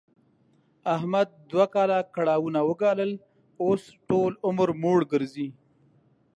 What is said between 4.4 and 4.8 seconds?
عمر